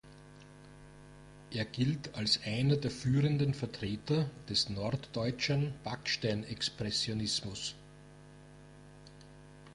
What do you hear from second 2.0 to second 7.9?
als einer der führenden Vertreter des norddeutschen Backsteinexpressionismus.